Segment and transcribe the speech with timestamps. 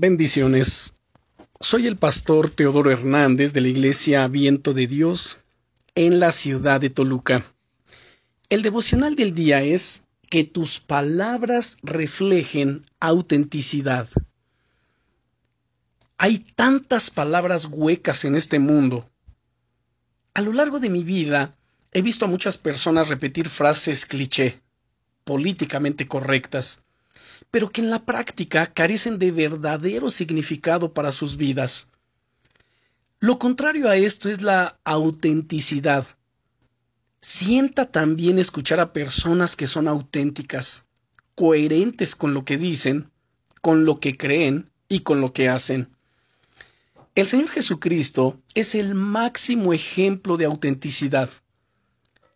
[0.00, 0.94] Bendiciones.
[1.58, 5.38] Soy el pastor Teodoro Hernández de la Iglesia Viento de Dios
[5.96, 7.44] en la ciudad de Toluca.
[8.48, 14.08] El devocional del día es que tus palabras reflejen autenticidad.
[16.16, 19.10] Hay tantas palabras huecas en este mundo.
[20.32, 21.56] A lo largo de mi vida
[21.90, 24.60] he visto a muchas personas repetir frases cliché,
[25.24, 26.84] políticamente correctas,
[27.50, 31.88] pero que en la práctica carecen de verdadero significado para sus vidas.
[33.20, 36.06] Lo contrario a esto es la autenticidad.
[37.20, 40.84] Sienta también escuchar a personas que son auténticas,
[41.34, 43.10] coherentes con lo que dicen,
[43.60, 45.88] con lo que creen y con lo que hacen.
[47.14, 51.28] El Señor Jesucristo es el máximo ejemplo de autenticidad.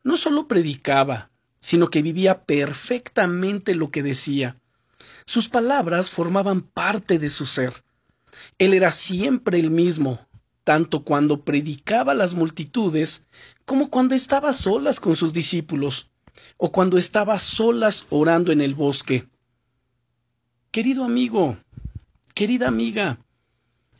[0.02, 1.30] No solo predicaba,
[1.60, 4.56] sino que vivía perfectamente lo que decía.
[5.26, 7.84] Sus palabras formaban parte de su ser.
[8.58, 10.26] Él era siempre el mismo,
[10.64, 13.24] tanto cuando predicaba a las multitudes
[13.64, 16.10] como cuando estaba solas con sus discípulos
[16.56, 19.28] o cuando estaba solas orando en el bosque.
[20.70, 21.58] Querido amigo,
[22.34, 23.18] querida amiga,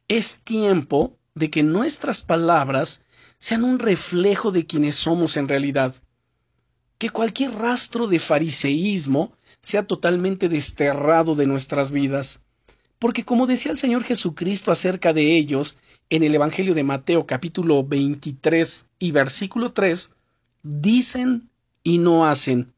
[0.08, 3.04] es tiempo de que nuestras palabras
[3.38, 5.94] sean un reflejo de quienes somos en realidad.
[6.98, 12.42] Que cualquier rastro de fariseísmo sea totalmente desterrado de nuestras vidas.
[12.98, 15.78] Porque como decía el Señor Jesucristo acerca de ellos
[16.10, 20.12] en el Evangelio de Mateo capítulo 23 y versículo 3,
[20.62, 21.48] dicen
[21.82, 22.72] y no hacen.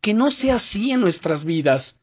[0.00, 2.00] Que no sea así en nuestras vidas.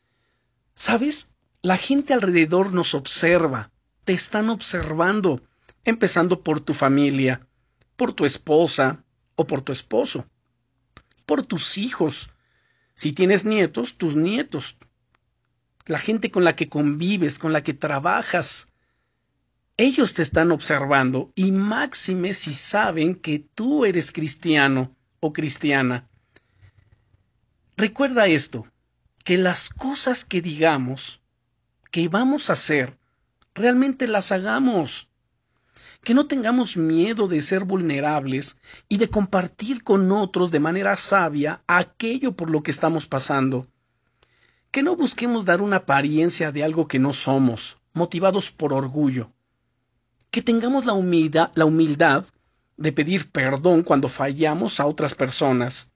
[0.73, 1.31] ¿Sabes?
[1.61, 3.71] La gente alrededor nos observa,
[4.05, 5.41] te están observando,
[5.83, 7.45] empezando por tu familia,
[7.97, 9.03] por tu esposa
[9.35, 10.25] o por tu esposo,
[11.25, 12.31] por tus hijos,
[12.99, 14.75] si tienes nietos, tus nietos,
[15.85, 18.73] la gente con la que convives, con la que trabajas,
[19.77, 26.09] ellos te están observando y máxime si saben que tú eres cristiano o cristiana.
[27.77, 28.67] Recuerda esto,
[29.23, 31.21] que las cosas que digamos,
[31.91, 32.99] que vamos a hacer,
[33.55, 35.07] realmente las hagamos
[36.03, 41.61] que no tengamos miedo de ser vulnerables y de compartir con otros de manera sabia
[41.67, 43.67] aquello por lo que estamos pasando.
[44.71, 49.31] Que no busquemos dar una apariencia de algo que no somos, motivados por orgullo.
[50.31, 52.25] Que tengamos la humildad, la humildad
[52.77, 55.91] de pedir perdón cuando fallamos a otras personas.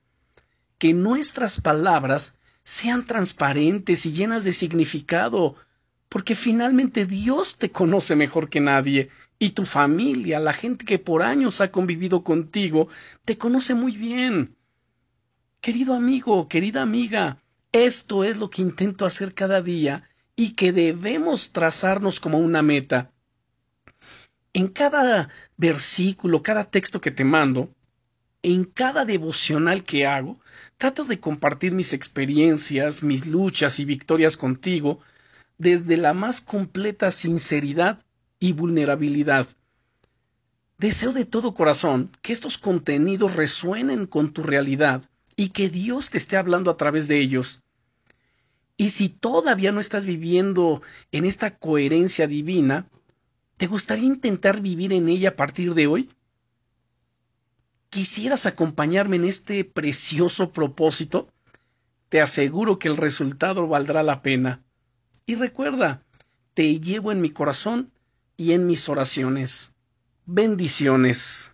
[0.77, 5.55] Que nuestras palabras sean transparentes y llenas de significado,
[6.13, 9.09] porque finalmente Dios te conoce mejor que nadie
[9.39, 12.87] y tu familia, la gente que por años ha convivido contigo,
[13.25, 14.55] te conoce muy bien.
[15.59, 17.41] Querido amigo, querida amiga,
[17.71, 23.11] esto es lo que intento hacer cada día y que debemos trazarnos como una meta.
[24.53, 27.73] En cada versículo, cada texto que te mando,
[28.43, 30.39] en cada devocional que hago,
[30.77, 34.99] trato de compartir mis experiencias, mis luchas y victorias contigo,
[35.57, 38.03] desde la más completa sinceridad
[38.39, 39.47] y vulnerabilidad.
[40.77, 46.17] Deseo de todo corazón que estos contenidos resuenen con tu realidad y que Dios te
[46.17, 47.61] esté hablando a través de ellos.
[48.75, 50.81] Y si todavía no estás viviendo
[51.11, 52.87] en esta coherencia divina,
[53.57, 56.09] ¿te gustaría intentar vivir en ella a partir de hoy?
[57.89, 61.29] ¿Quisieras acompañarme en este precioso propósito?
[62.09, 64.63] Te aseguro que el resultado valdrá la pena.
[65.25, 66.03] Y recuerda,
[66.53, 67.91] te llevo en mi corazón
[68.35, 69.73] y en mis oraciones.
[70.25, 71.52] Bendiciones.